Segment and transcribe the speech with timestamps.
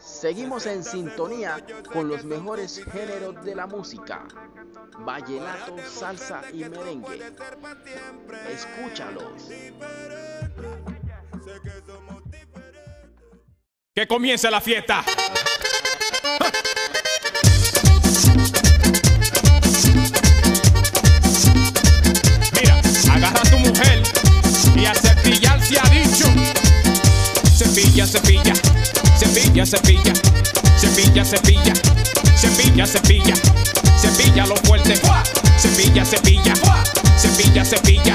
[0.00, 4.26] Seguimos en sintonía con los mejores géneros de la música.
[5.00, 7.20] Vallenato, salsa y merengue.
[8.48, 9.50] Escúchalos.
[13.94, 15.04] Que comience la fiesta.
[22.54, 22.80] Mira,
[23.12, 24.02] agarra a tu mujer
[24.76, 26.24] y a cepillar se ha dicho.
[27.54, 28.49] Cepilla, cepilla,
[29.32, 30.12] cepilla, cepilla,
[30.80, 31.72] cepilla, cepilla,
[32.36, 33.34] cepilla, cepilla,
[34.00, 34.94] cepilla lo fuerte.
[35.56, 36.54] Cepilla, cepilla,
[37.16, 38.14] cepilla, cepilla.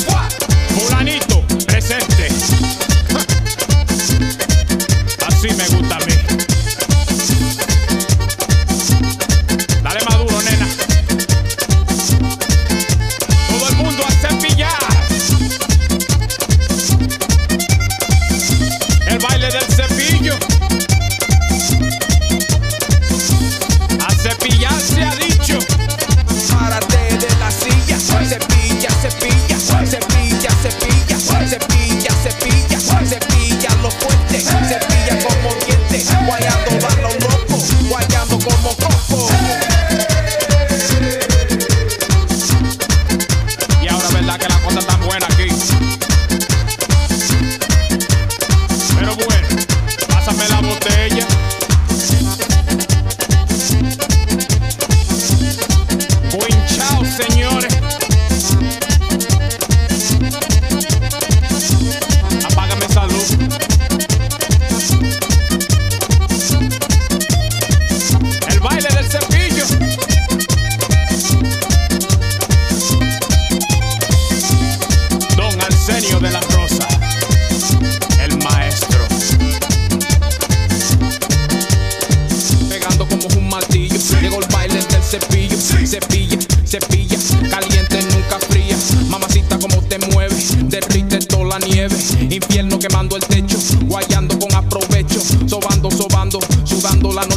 [0.76, 2.28] Fulanito, presente.
[5.26, 6.15] Así me gusta.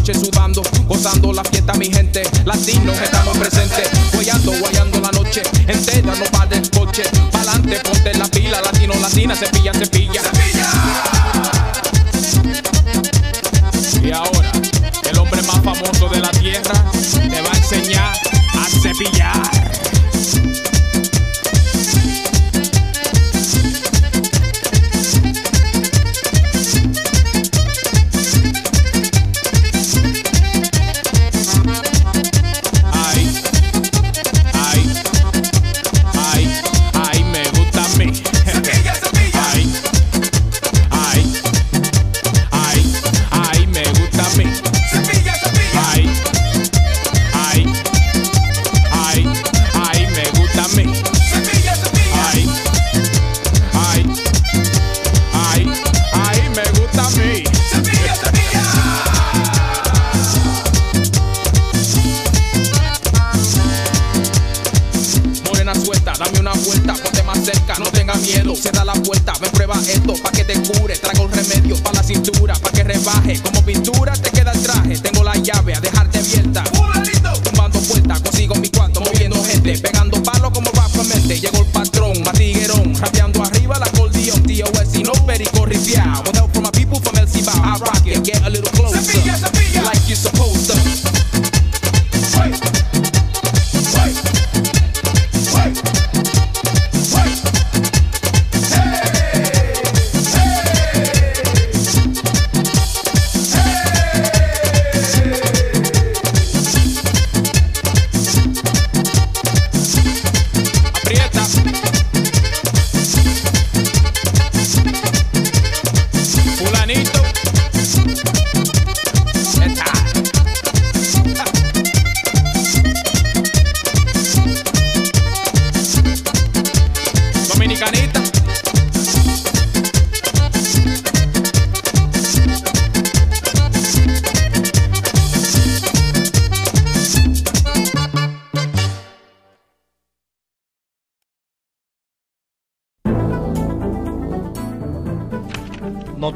[0.08, 5.42] Noche sudando, gozando la fiesta mi gente, latinos estamos presentes, guayando, guayando la noche.
[5.66, 10.07] Entera, no va del coche, pa'lante, ponte la pila, latino, latina, cepilla, cepilla.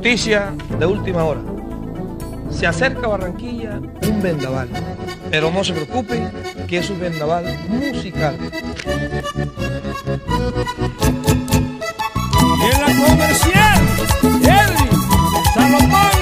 [0.03, 1.43] Noticia de última hora.
[2.51, 4.69] Se acerca a Barranquilla un vendaval,
[5.31, 6.29] pero no se preocupen
[6.67, 8.37] que es un vendaval musical.
[12.59, 13.81] Y en la comercial,
[14.43, 14.89] Edri,
[15.55, 16.19] Salomón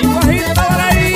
[0.00, 1.14] y Guajiro Tabaraí.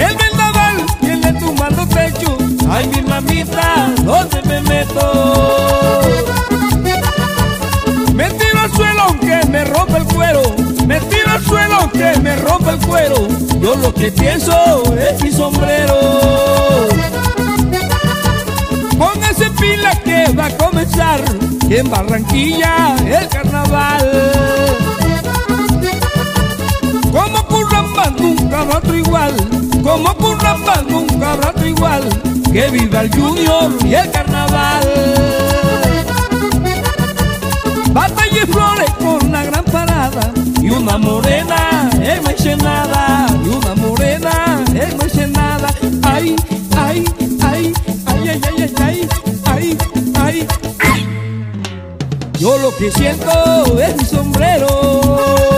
[0.00, 2.36] El vendaval viene tumbando techo,
[2.68, 5.60] ay mi mamita, ¿dónde me meto?
[11.40, 13.28] suelo que me rompa el cuero.
[13.60, 15.94] Yo lo que pienso es mi sombrero.
[18.98, 21.20] Póngase pila que va a comenzar
[21.68, 24.32] en Barranquilla el carnaval.
[27.12, 29.34] Como curramba nunca habrá otro igual.
[29.82, 32.02] Como curramba nunca habrá otro igual.
[32.52, 34.88] Que viva el Junior y el carnaval.
[37.92, 40.32] Batalla y flores con la gran parada
[40.72, 45.68] una morena en Ensenada, y una morena eh, en Ensenada.
[45.82, 46.36] Eh, ay,
[46.76, 47.04] ay,
[47.42, 47.72] ay,
[48.06, 49.08] ay, ay, ay, ay,
[49.46, 49.78] ay,
[50.14, 50.46] ay,
[50.80, 51.06] ay.
[52.38, 55.49] Yo lo que siento es mi sombrero.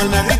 [0.00, 0.39] on, let me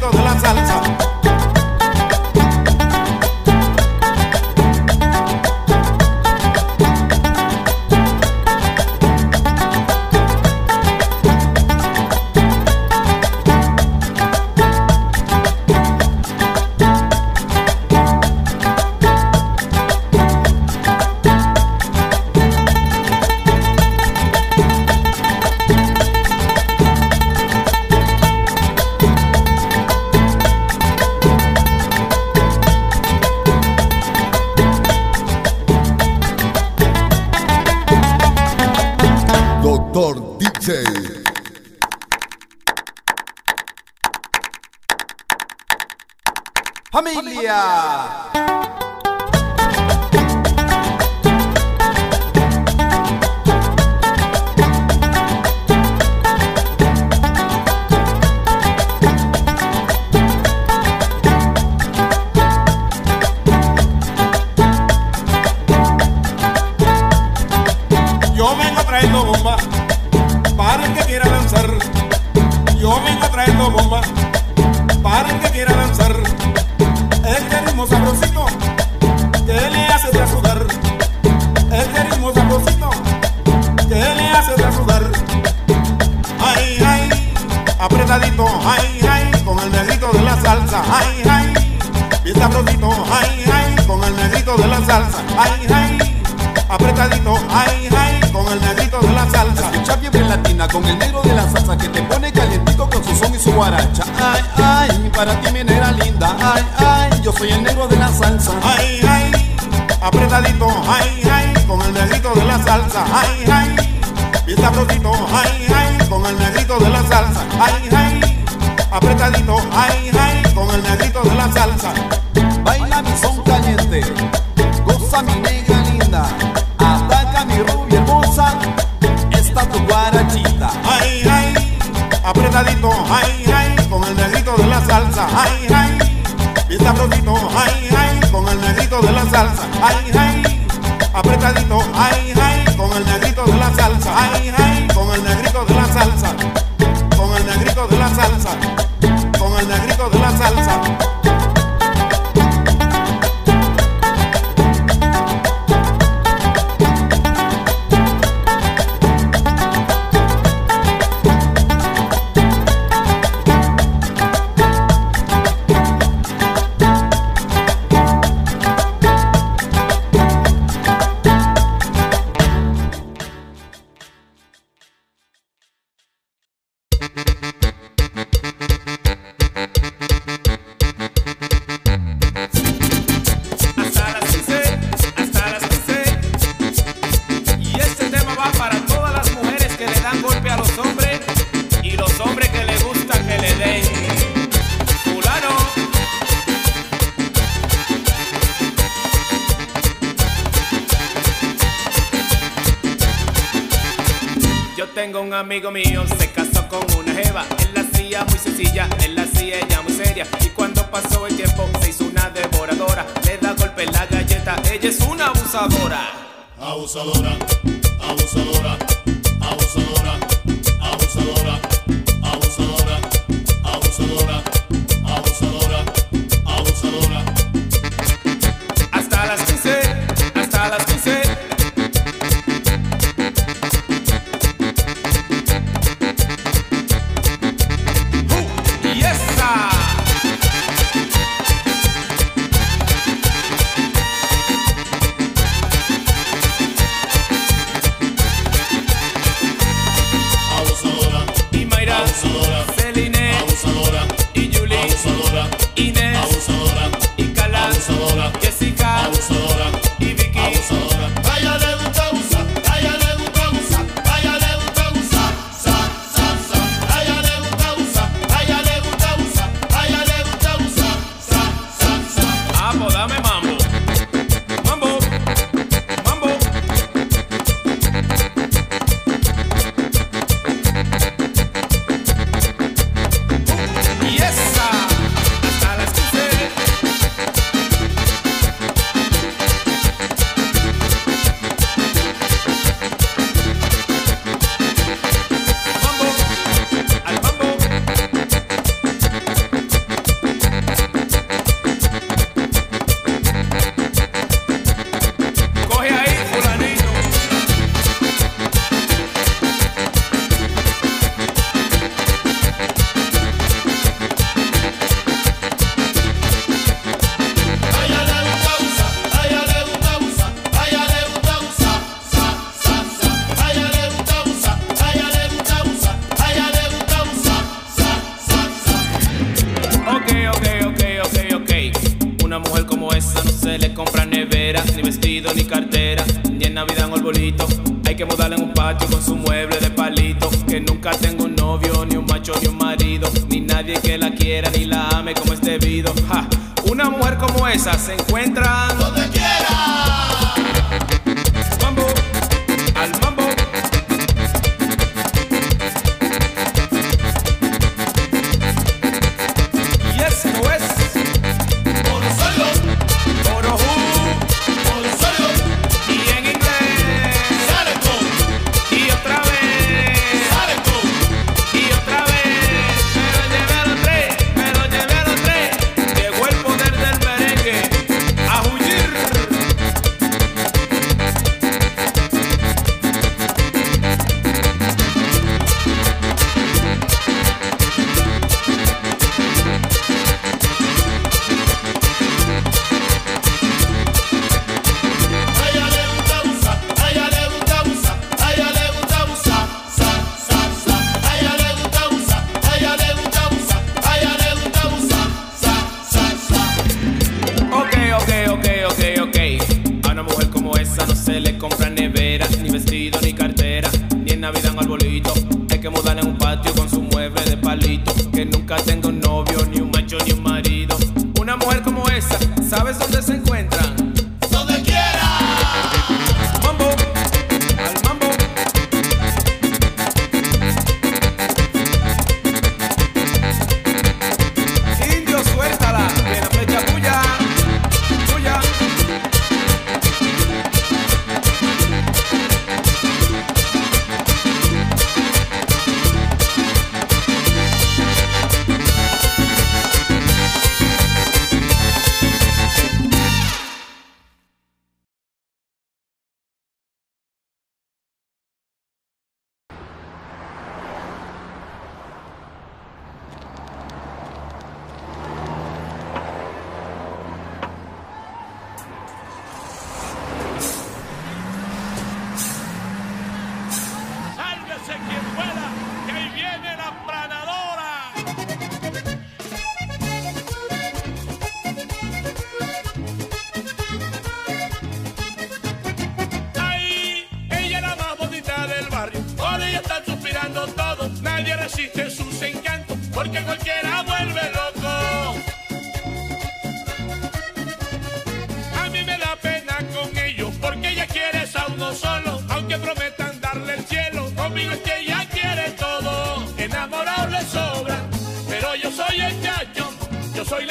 [132.63, 135.70] bailadito, ay, ay, con el negrito de la salsa, ay,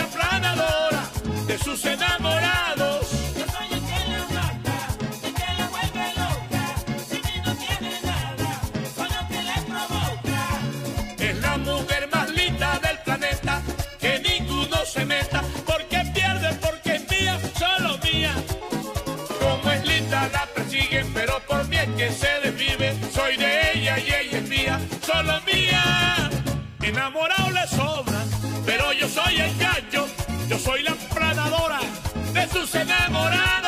[0.09, 1.03] aplanadora
[1.47, 3.11] de sus enamorados.
[3.37, 4.77] Yo soy el que la mata,
[5.23, 6.63] el que la vuelve loca.
[7.09, 8.49] Sin mí no tiene nada,
[8.95, 10.41] solo que le provoca.
[11.19, 13.61] Es la mujer más linda del planeta,
[13.99, 18.33] que ninguno se meta, porque pierde, porque es mía, solo mía.
[19.39, 22.97] Como es linda la persiguen, pero por mí es que se desvive.
[23.13, 26.29] Soy de ella y ella es mía, solo mía.
[26.81, 28.21] Enamorado le sobra,
[28.65, 29.88] pero yo soy el gallo
[30.69, 31.79] soy la emplanadora
[32.31, 33.58] de sus enamorados.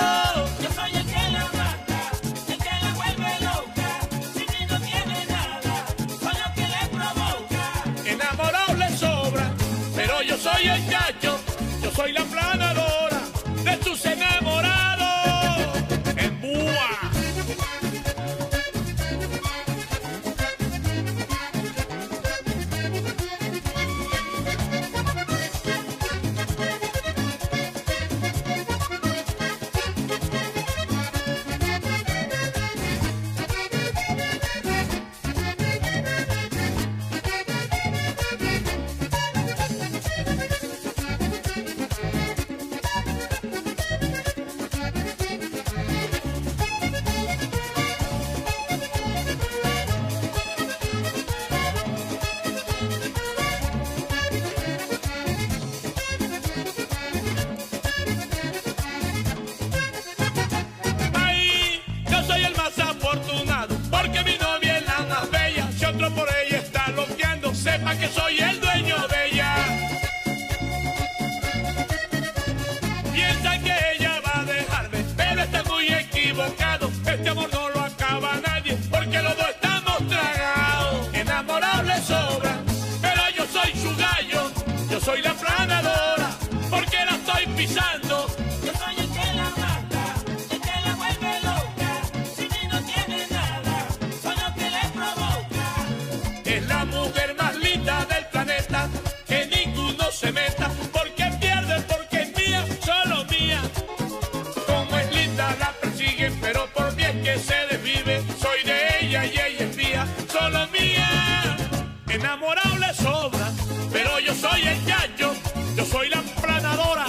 [114.41, 115.33] soy el yayo,
[115.75, 117.05] yo soy la planadora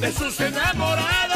[0.00, 1.29] de sus enamorados.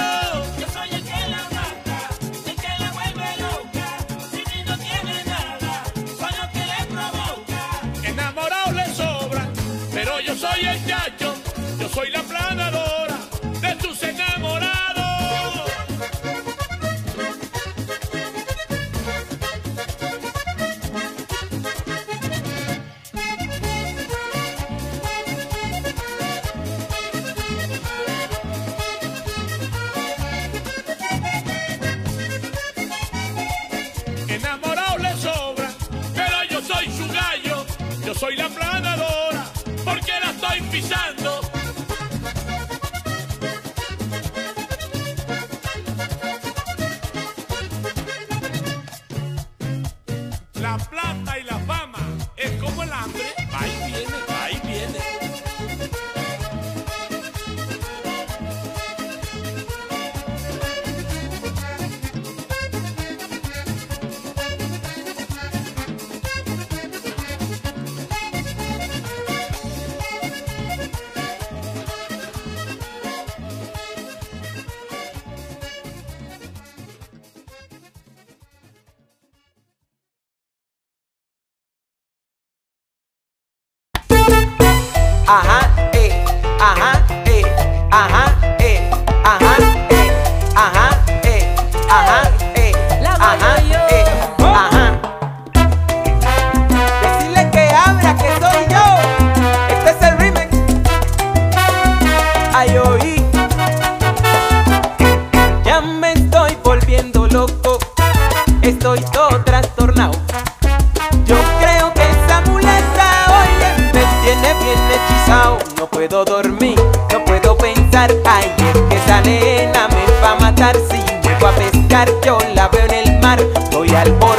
[122.05, 123.39] mar, yo la veo en el mar,
[123.73, 124.34] voy al bosque.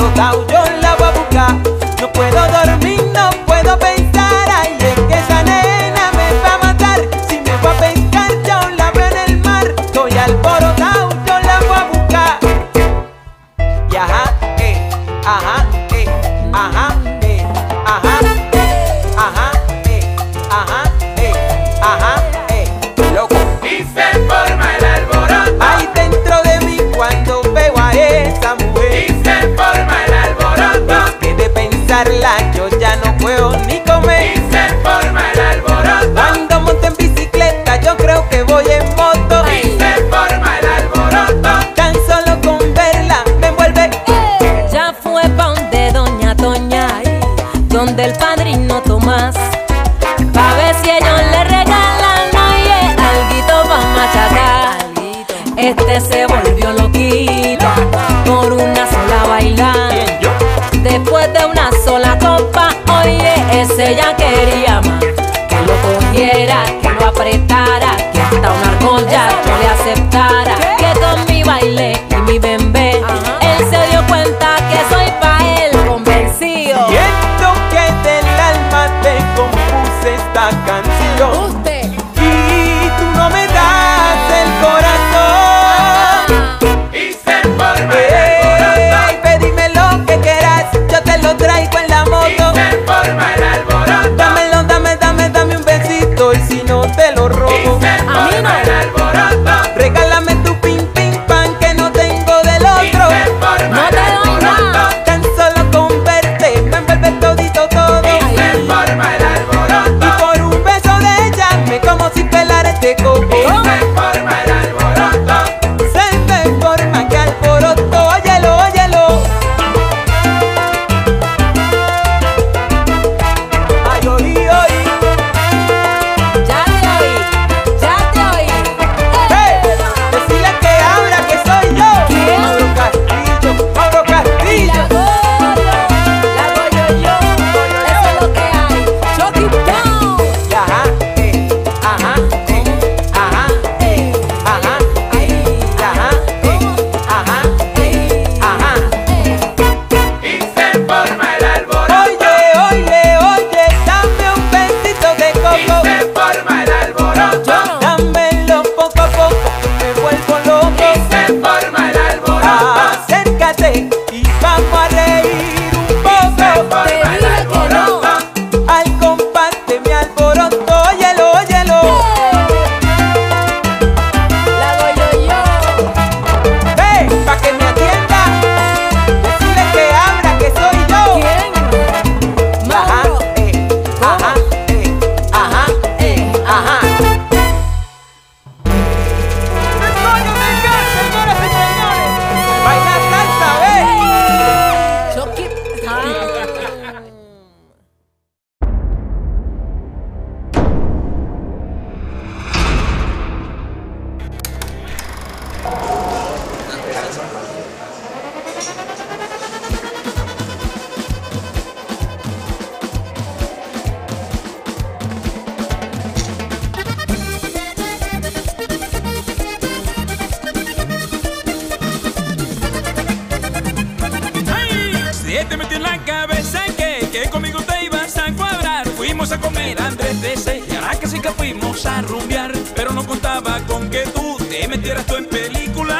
[234.78, 236.00] metieras tú en película.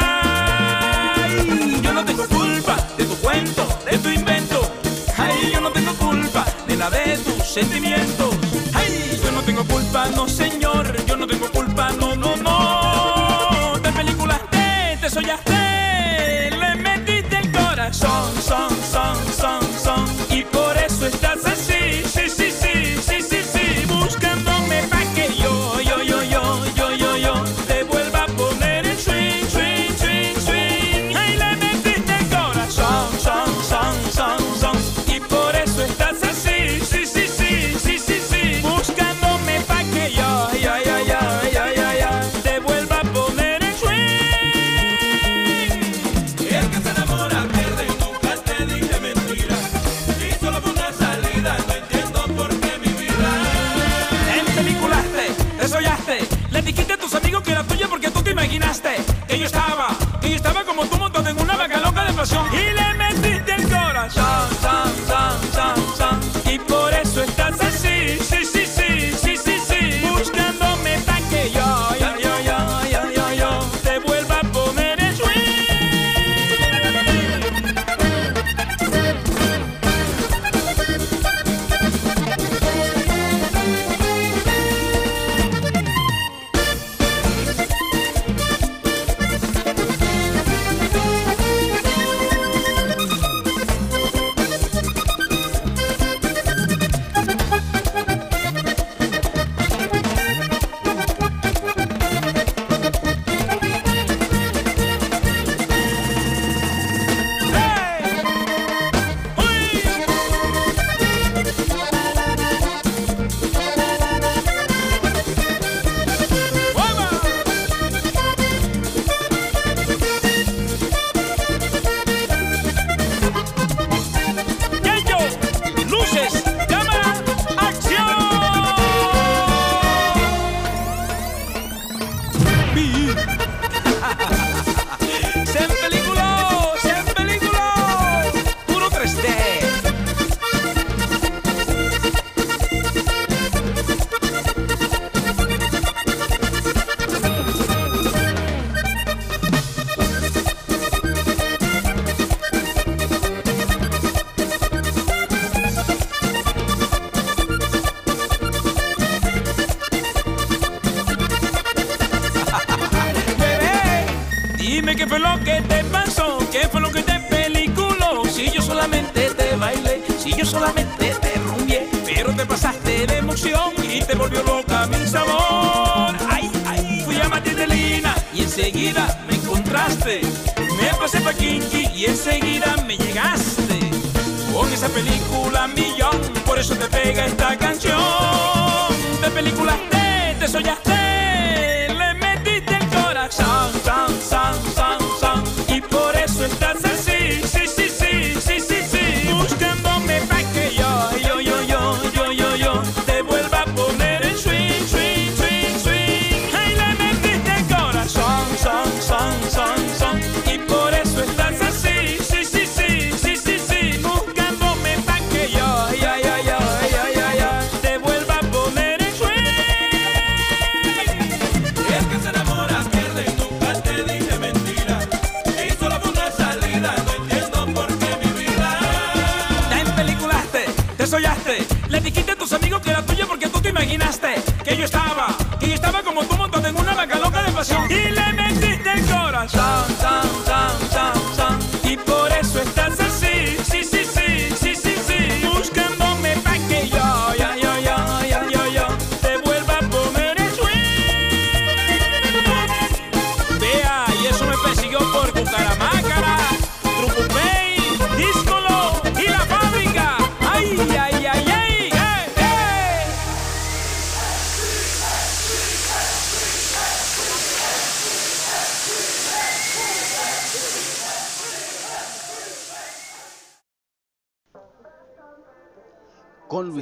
[1.82, 4.70] Yo no tengo culpa de tu cuento, de tu invento.
[5.18, 8.36] Ay, yo no tengo culpa de la de tus sentimientos.
[8.74, 11.45] Ay, yo no tengo culpa, no señor, yo no tengo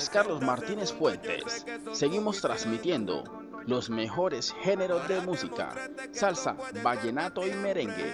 [0.09, 1.65] Carlos Martínez Fuentes.
[1.91, 3.23] Seguimos transmitiendo
[3.65, 5.73] los mejores géneros de música,
[6.11, 8.13] salsa, vallenato y merengue.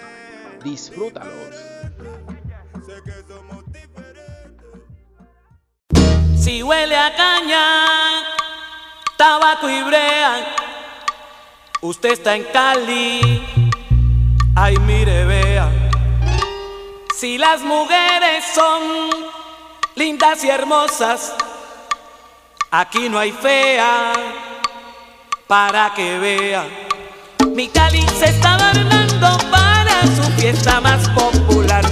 [0.63, 1.55] Disfrútalos.
[6.37, 7.85] Si huele a caña,
[9.17, 10.55] tabaco y brea,
[11.81, 13.45] usted está en Cali.
[14.55, 15.71] Ay, mire, vea.
[17.15, 19.09] Si las mujeres son
[19.95, 21.35] lindas y hermosas.
[22.71, 24.13] Aquí no hay fea
[25.47, 26.67] para que vea.
[27.55, 31.83] Mi Cali se está adornando para su fiesta más popular.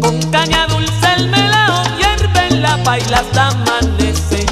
[0.00, 4.46] Con caña dulce el melao hierve en la paila hasta amanecer.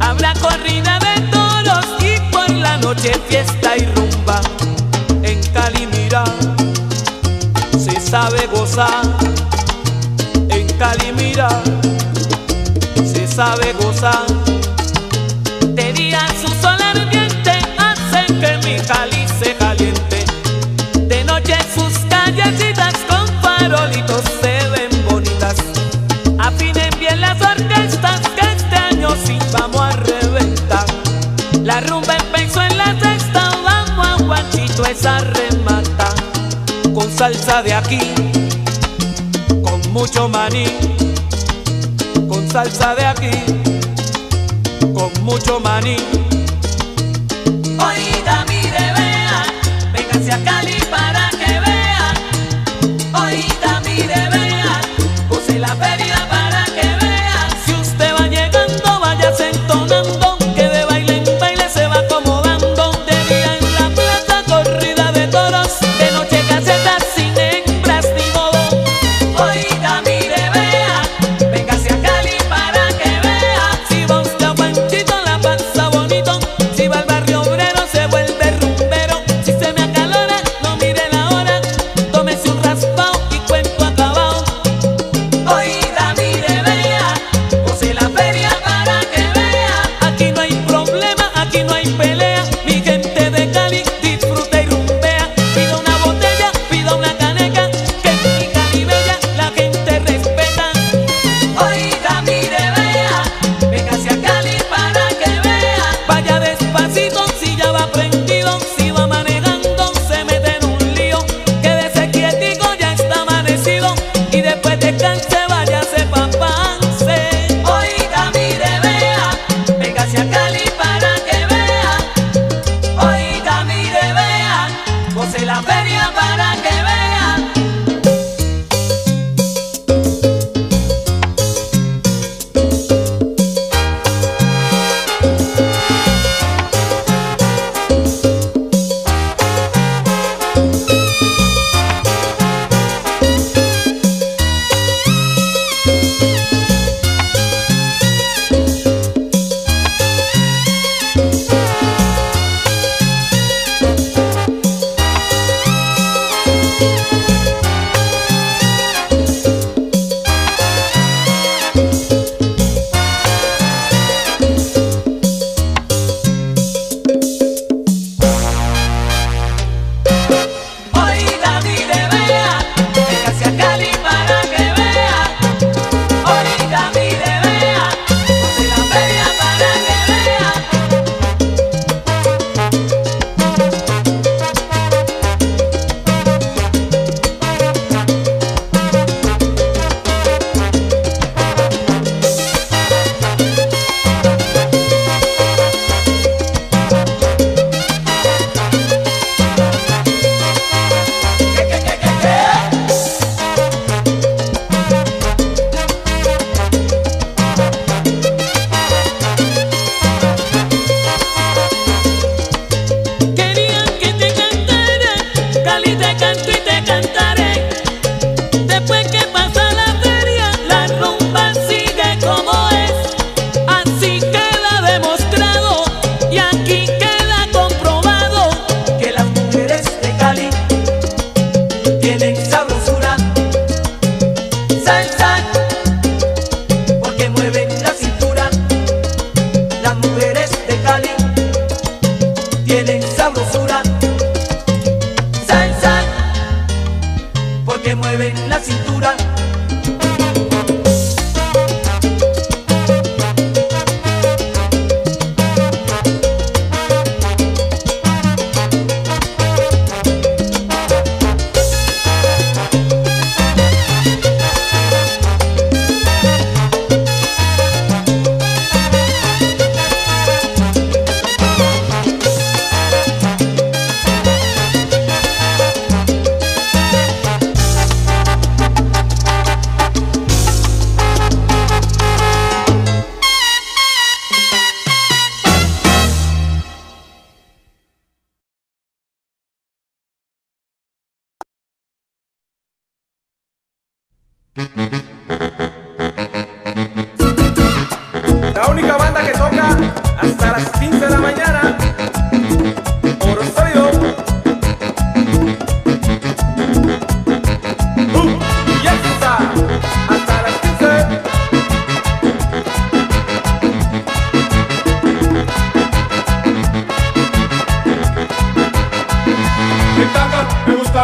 [0.00, 4.40] Habrá corrida de toros y por la noche fiesta y rumba.
[5.22, 6.24] En Cali mira,
[7.78, 9.02] se sabe gozar.
[10.48, 11.50] En Cali mira,
[13.04, 14.43] se sabe gozar.
[37.16, 38.00] salsa de aquí,
[39.62, 40.66] con mucho maní,
[42.28, 43.30] con salsa de aquí,
[44.92, 45.96] con mucho maní.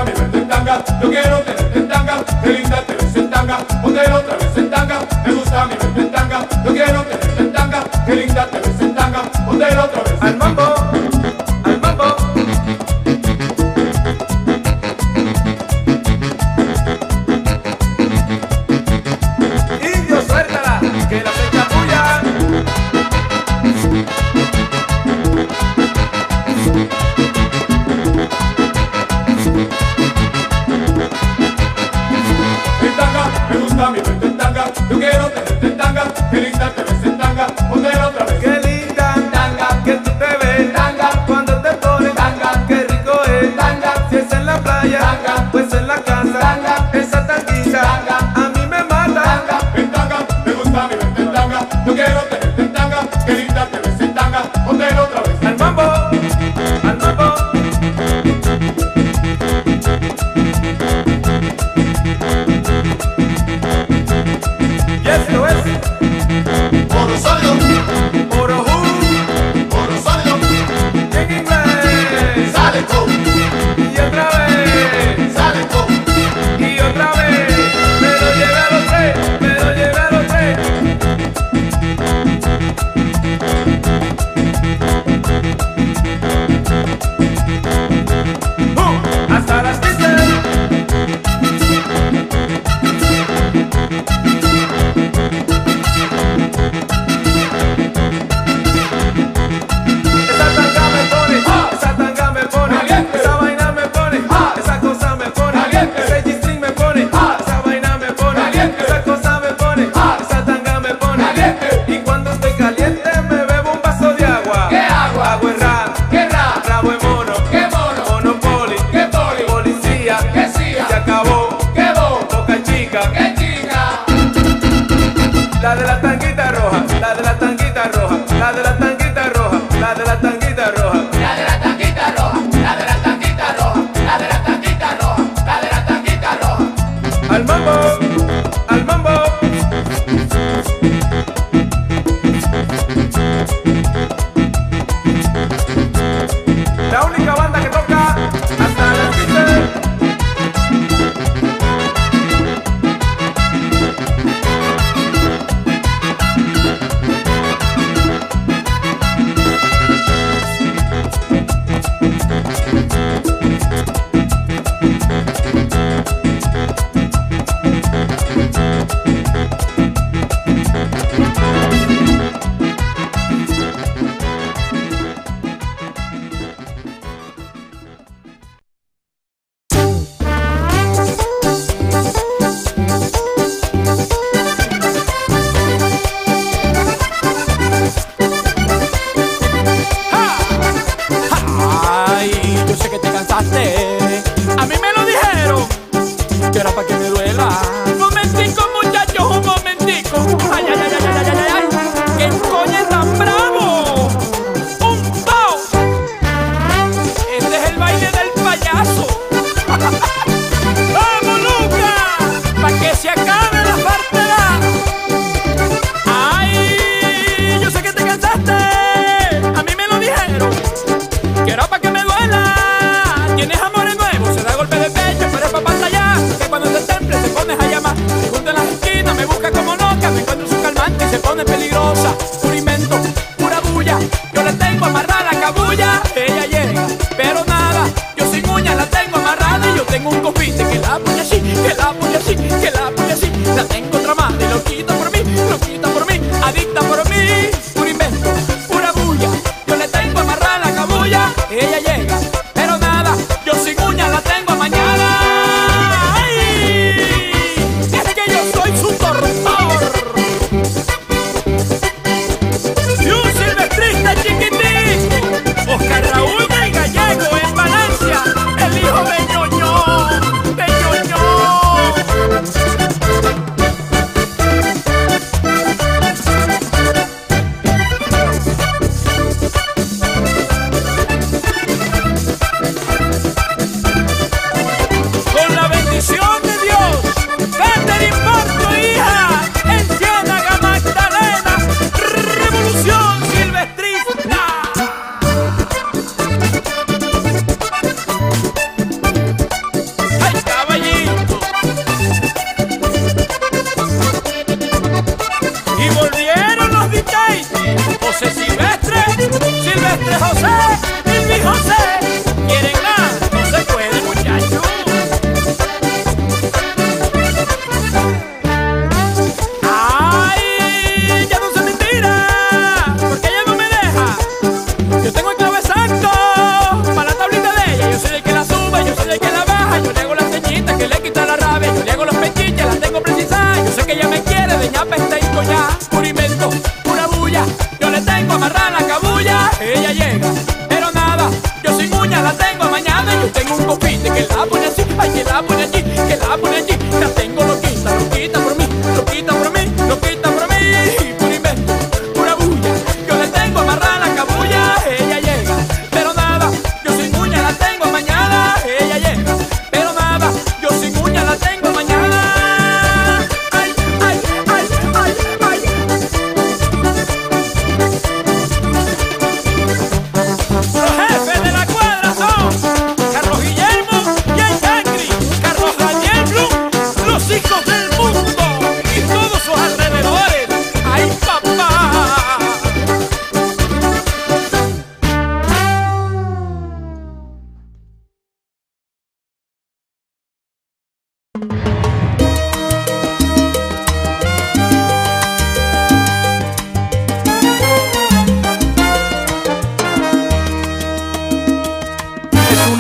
[0.01, 3.31] tanga, me meto en tanga, yo quiero tenerte en tanga, qué linda te ves en
[3.31, 7.43] tanga, ponte otra vez en tanga, me gusta, me meto en tanga, yo quiero tenerte
[7.43, 10.10] en tanga, qué linda te ves en tanga, ponte otra vez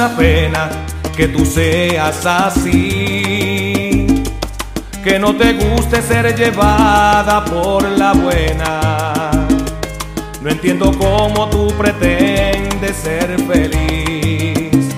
[0.01, 0.70] una pena
[1.14, 4.07] que tú seas así,
[5.05, 9.30] que no te guste ser llevada por la buena.
[10.40, 14.88] No entiendo cómo tú pretendes ser feliz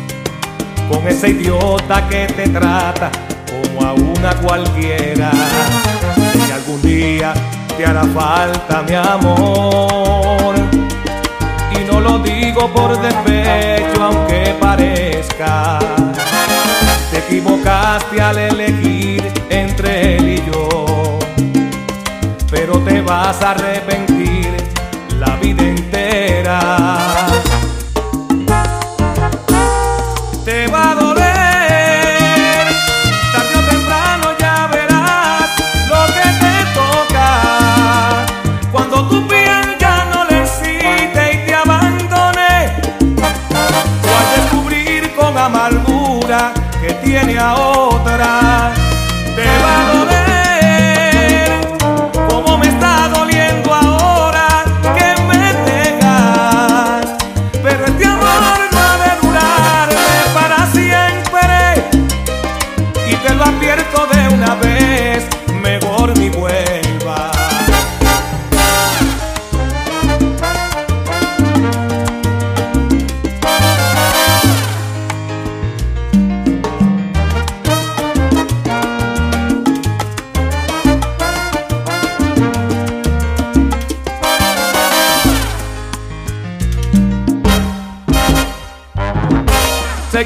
[0.89, 3.11] con ese idiota que te trata
[3.51, 5.33] como a una cualquiera.
[6.55, 7.35] Algún día
[7.77, 10.55] te hará falta mi amor.
[11.73, 12.21] Y no lo
[12.55, 15.79] por despecho, aunque parezca.
[17.11, 21.19] Te equivocaste al elegir entre él y yo.
[22.51, 24.49] Pero te vas a arrepentir
[25.19, 27.32] la vida entera.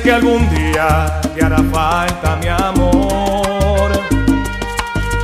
[0.02, 3.90] Que algún día te hará falta mi amor.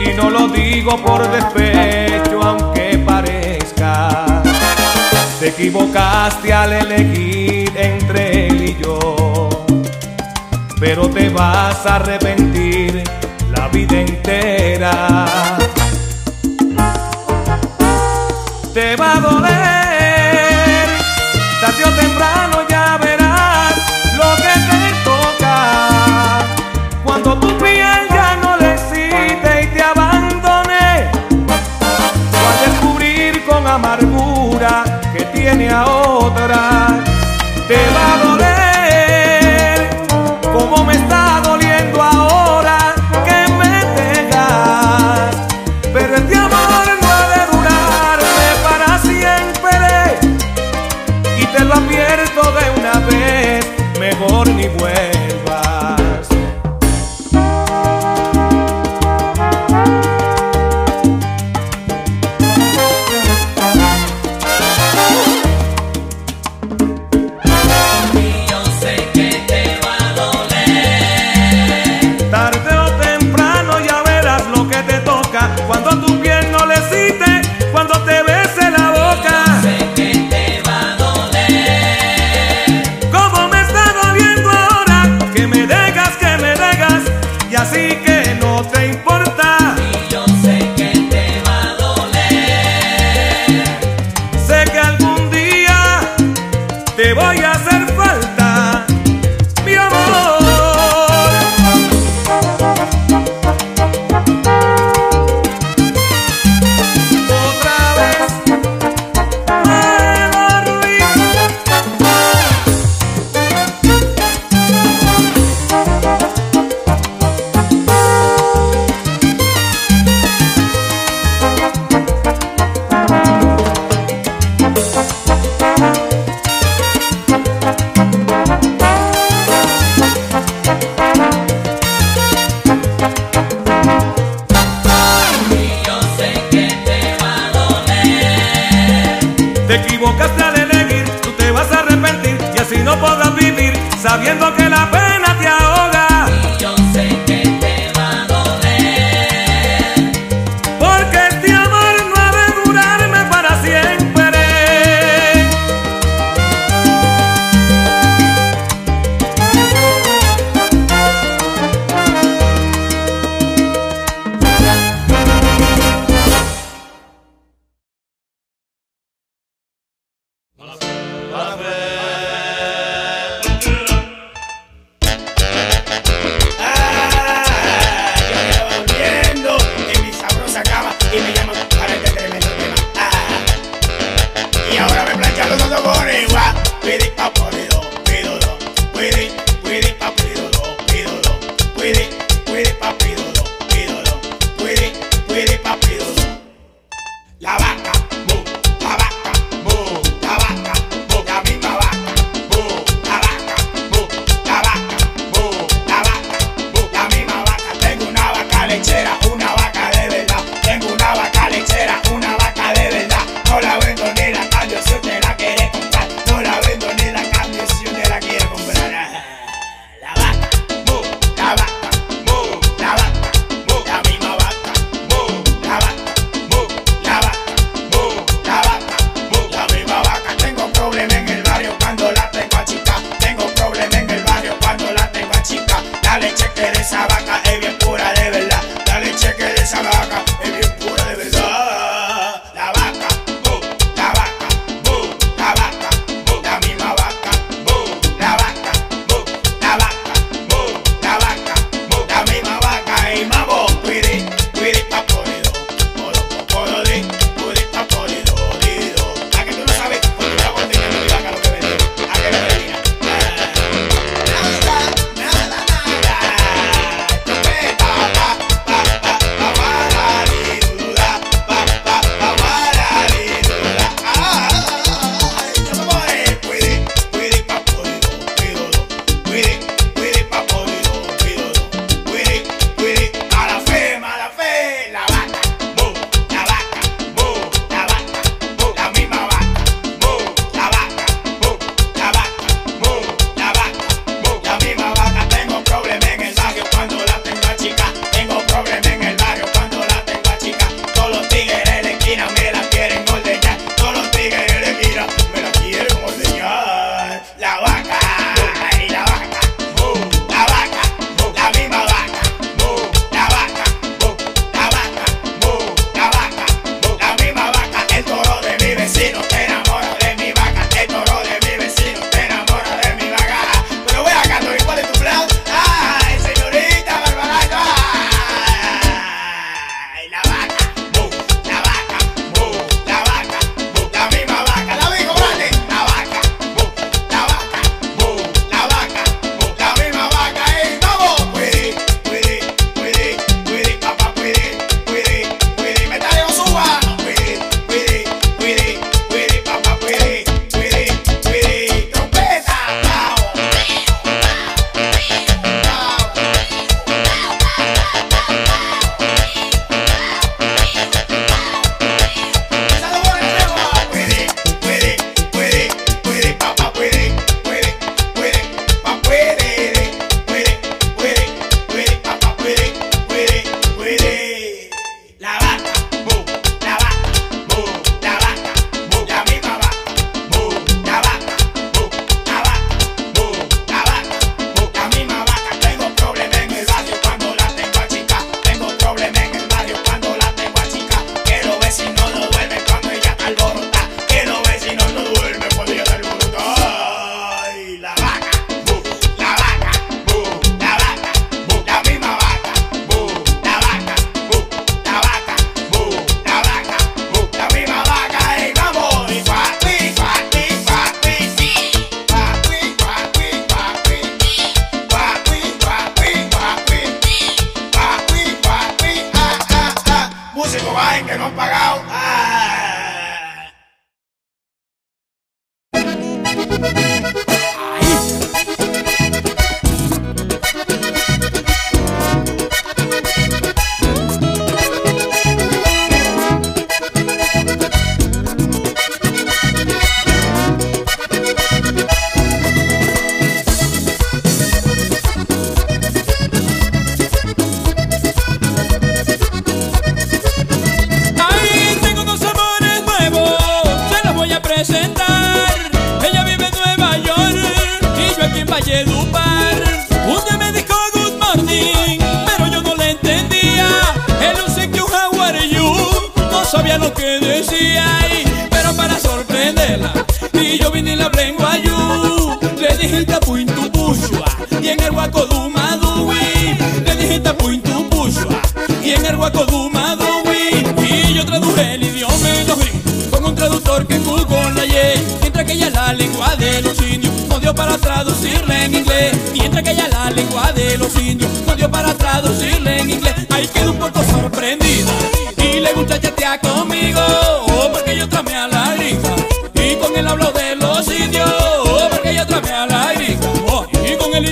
[0.00, 4.24] Y no lo digo por despecho, aunque parezca.
[5.38, 9.48] Te equivocaste al elegir entre él y yo.
[10.80, 13.04] Pero te vas a arrepentir
[13.50, 15.16] la vida entera.
[18.72, 19.61] Te va a doler,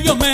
[0.01, 0.30] y con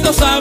[0.00, 0.39] Y de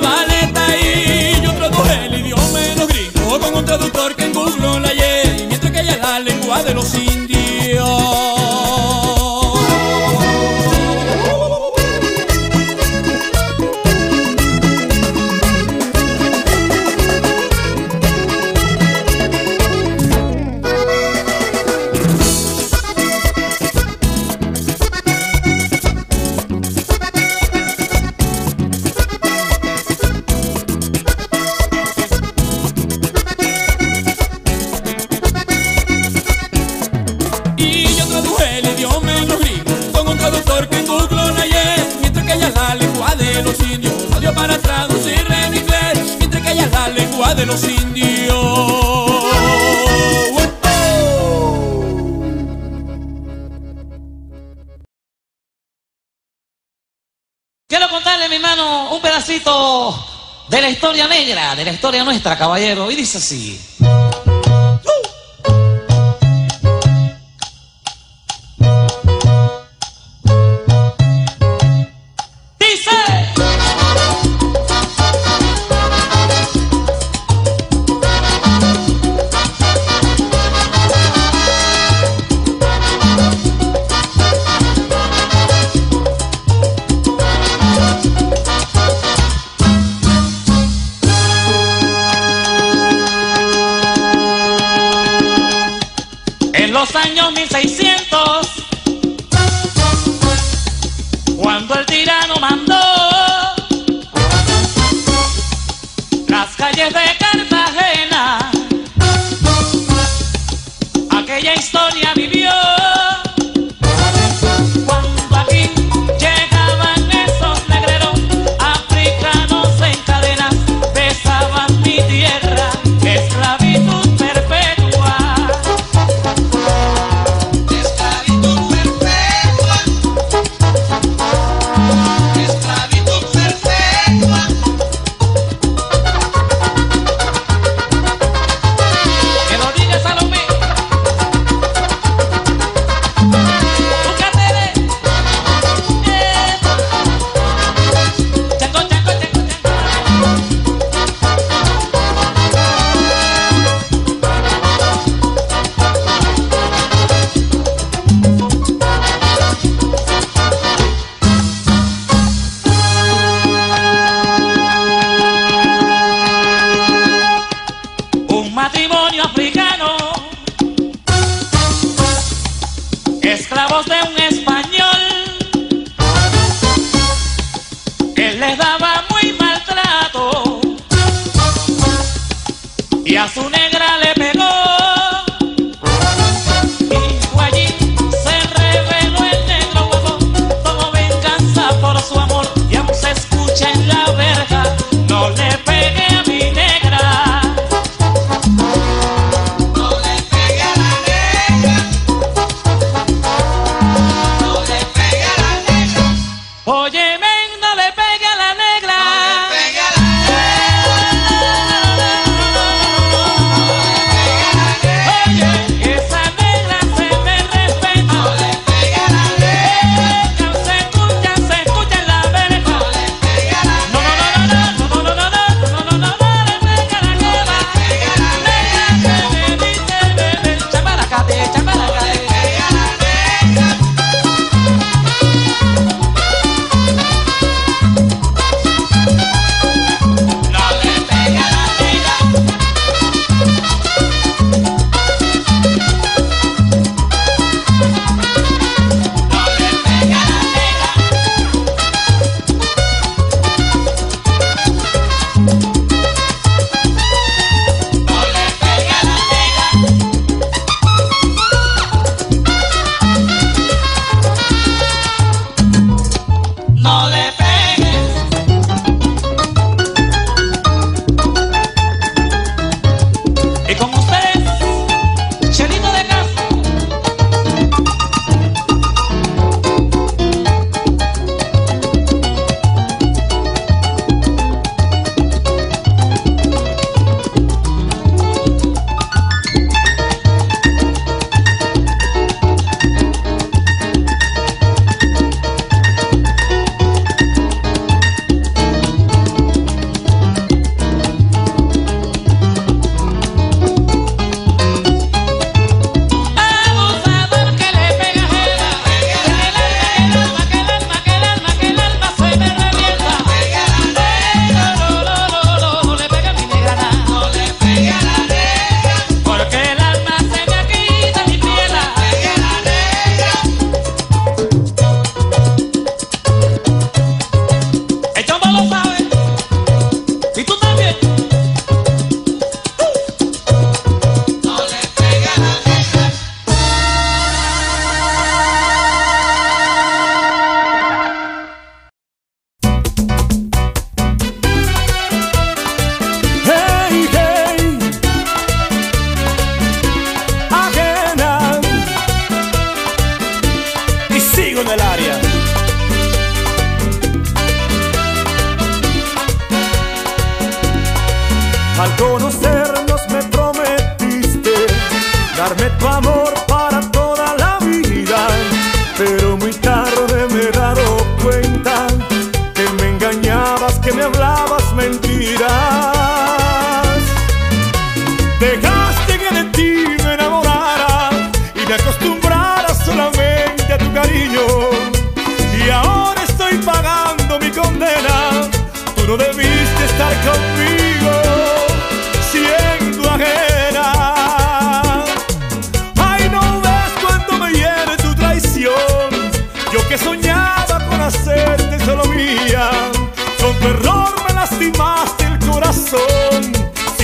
[62.20, 62.92] nuestra, caballero.
[62.92, 63.89] Y dice así.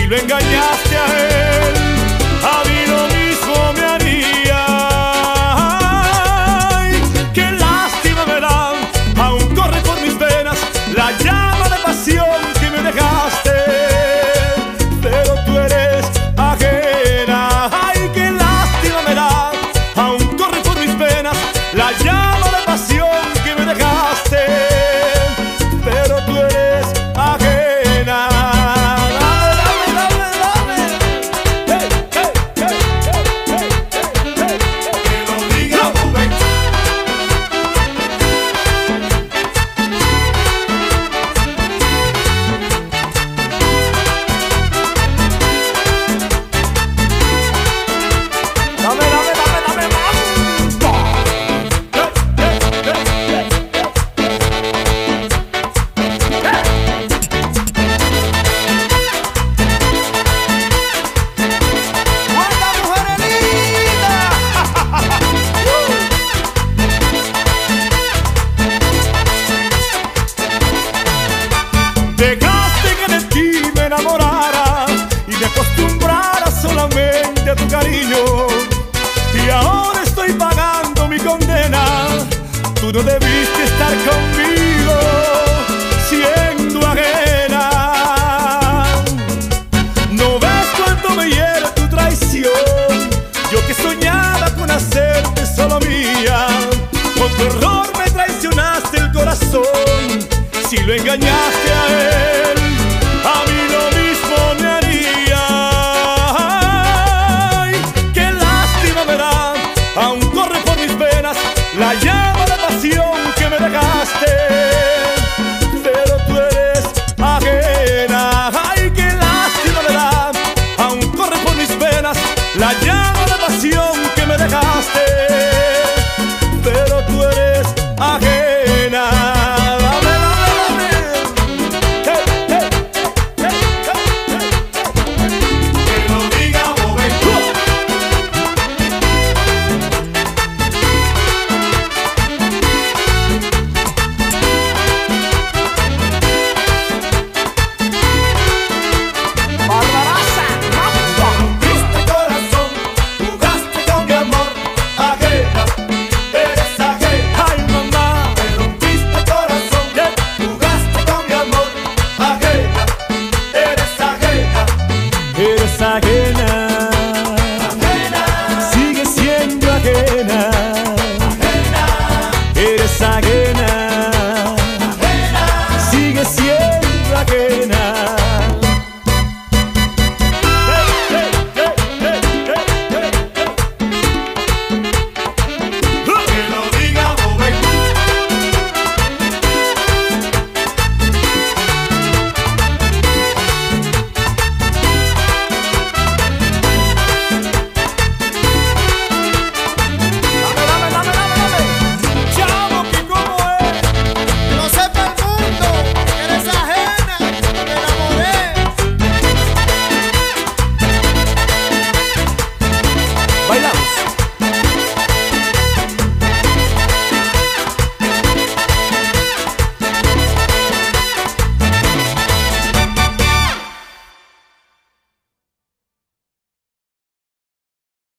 [0.07, 1.34] Lo engañaste a él,
[100.67, 102.34] si lo engañaste a él.